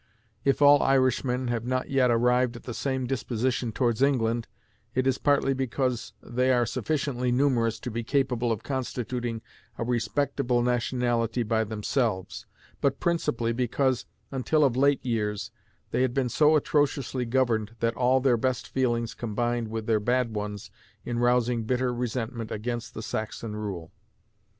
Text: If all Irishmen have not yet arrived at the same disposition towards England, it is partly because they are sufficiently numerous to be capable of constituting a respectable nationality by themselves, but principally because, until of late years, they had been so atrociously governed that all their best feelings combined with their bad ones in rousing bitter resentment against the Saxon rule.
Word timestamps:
If 0.43 0.63
all 0.63 0.81
Irishmen 0.81 1.49
have 1.49 1.63
not 1.63 1.91
yet 1.91 2.09
arrived 2.09 2.55
at 2.55 2.63
the 2.63 2.73
same 2.73 3.05
disposition 3.05 3.71
towards 3.71 4.01
England, 4.01 4.47
it 4.95 5.05
is 5.05 5.19
partly 5.19 5.53
because 5.53 6.13
they 6.23 6.51
are 6.51 6.65
sufficiently 6.65 7.31
numerous 7.31 7.79
to 7.81 7.91
be 7.91 8.03
capable 8.03 8.51
of 8.51 8.63
constituting 8.63 9.43
a 9.77 9.83
respectable 9.83 10.63
nationality 10.63 11.43
by 11.43 11.63
themselves, 11.65 12.47
but 12.81 12.99
principally 12.99 13.53
because, 13.53 14.07
until 14.31 14.63
of 14.63 14.75
late 14.75 15.05
years, 15.05 15.51
they 15.91 16.01
had 16.01 16.15
been 16.15 16.29
so 16.29 16.55
atrociously 16.55 17.23
governed 17.25 17.75
that 17.79 17.93
all 17.95 18.19
their 18.19 18.37
best 18.37 18.69
feelings 18.69 19.13
combined 19.13 19.67
with 19.67 19.85
their 19.85 19.99
bad 19.99 20.33
ones 20.33 20.71
in 21.05 21.19
rousing 21.19 21.63
bitter 21.63 21.93
resentment 21.93 22.49
against 22.49 22.95
the 22.95 23.03
Saxon 23.03 23.55
rule. 23.55 23.91